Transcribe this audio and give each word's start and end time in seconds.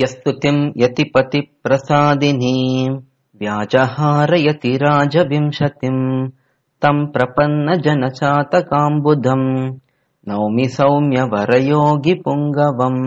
यस्तुतिम् 0.00 0.60
व्याजहारयति 3.40 4.72
राजविंशतिम् 4.82 6.02
तम् 6.82 7.08
प्रपन्नजनचातकाम्बुधम् 7.14 9.48
नौमि 10.28 10.66
सौम्यवरयोगिपुङ्गवम् 10.76 13.02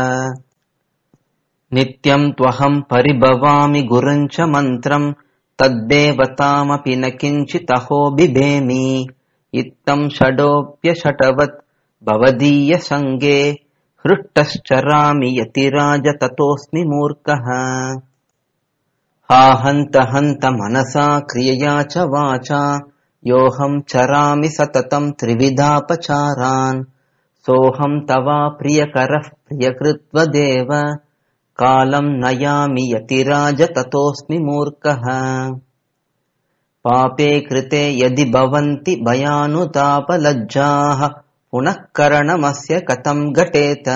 नित्यम् 1.75 2.32
त्वहम् 2.32 2.82
परिभवामि 2.82 3.82
गुरुम् 3.82 4.28
च 4.32 4.41
मन्त्रम् 4.41 5.12
तद्देवतामपि 5.59 6.97
न 6.97 7.09
किञ्चिदहो 7.10 7.99
बिभेमि। 8.16 9.06
इत्थम् 9.54 10.10
षडोऽप्यषटवत् 10.10 11.56
भवदीयसङ्गे 12.09 13.38
हृष्टश्चरामि 14.03 15.31
यतिराज 15.41 16.06
ततोऽस्मि 16.22 16.82
मूर्खः। 16.82 17.49
हा 19.32 19.43
हन्त 19.62 19.97
हन्त 19.97 20.47
मनसा 20.59 21.06
क्रियया 21.21 21.82
च 21.82 21.99
वाचा 22.15 22.62
योऽहम् 23.26 23.81
चरामि 23.88 24.49
सततम् 24.49 25.12
त्रिविधापचारान्। 25.12 26.84
सोऽहम् 27.47 28.00
तवा 28.09 28.38
प्रियकरः 28.49 29.28
प्रियकृत्वदेव 29.49 30.72
कालम् 31.62 32.09
नयामि 32.09 32.93
यतिराज 32.94 33.62
ततोऽस्मि 33.62 34.39
मूर्खः। 34.39 35.05
पापे 36.84 37.41
कृते 37.41 37.83
यदि 37.99 38.25
भवन्ति 38.25 38.97
भयानुतापलज्जाः 39.09 41.06
पुनः 41.53 41.77
करणमस्य 41.94 42.81
कथम् 42.81 43.33
घटेत? 43.33 43.89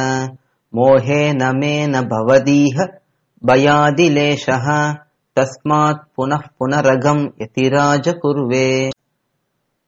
मोहेन 0.74 1.38
मेन 1.56 2.00
भवदीह 2.00 2.78
भयादिलेशः 3.44 4.66
तस्मात् 5.36 6.08
पुनः 6.16 6.42
पुनरगम् 6.58 7.28
यतिराज 7.42 8.08
कुर्वे 8.08 8.90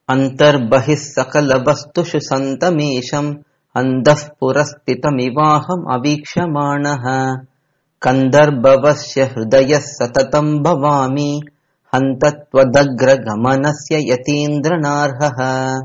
अन्तर्बहिः 0.08 0.96
सकलवस्तुषु 0.96 2.20
सन्तमीशम् 2.20 3.34
अन्धः 3.76 4.28
पुरस्थितमिवाहम् 4.40 5.88
अवीक्ष्यमाणः 5.94 7.04
कन्दर्भवस्य 8.02 9.22
हृदयः 9.22 9.78
सततम् 9.78 10.62
भवामि। 10.62 11.42
हन्त 11.94 12.24
त्वदग्रगमनस्य 12.24 14.12
यतीन्द्रनार्हः। 14.12 15.80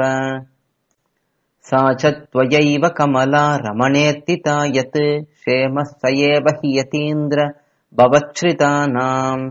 सा 1.69 1.83
च 2.01 2.03
त्वयैव 2.33 2.83
कमला 2.97 3.45
रमणेऽर्तिता 3.67 4.57
यत् 4.79 4.97
क्षेमः 4.97 5.87
स 5.93 5.95
एव 6.31 6.45
हि 6.57 6.69
यतीन्द्र 6.79 7.39
भवच्छ्रितानाम्। 8.01 9.49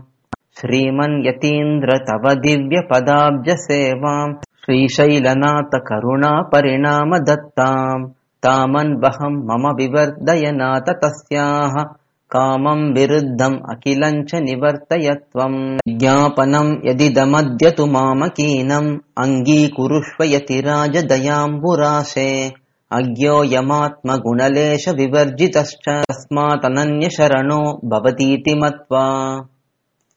श्रीमन्यतीन्द्र 0.59 1.89
तव 2.07 2.23
दिव्यपदाब्जसेवाम् 2.45 4.39
श्रीशैलनाथ 4.71 5.75
करुणापरिणाम 5.75 7.17
दत्ताम्। 7.17 8.09
तामन्वहम् 8.43 9.35
मम 9.35 9.75
विवर्धय 9.75 10.51
नाथ 10.51 10.79
तस्याः। 10.79 11.83
कामम् 12.31 12.97
विरुद्धम् 12.97 13.69
अखिलम् 13.69 14.25
च 14.25 14.35
निवर्तय 14.35 15.13
त्वम्। 15.13 15.97
ज्ञापनम् 15.97 16.75
यदिदमद्य 16.85 17.71
तु 17.71 17.85
मामकीनम्। 17.85 18.97
अङ्गीकुरुष्व 19.17 20.23
यतिराजदयाम्बुराशे 20.23 22.51
अज्ञोऽयमात्मगुणलेश 22.91 24.89
विवर्जितश्च। 24.89 25.89
तस्मादनन्यशरणो 25.89 27.81
भवतीति 27.85 28.55
मत्वा 28.55 29.39